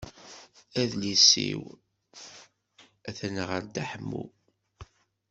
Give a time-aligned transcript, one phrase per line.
[0.81, 1.61] Adlis-iw
[3.09, 4.23] atan ɣer Dda Ḥemmu.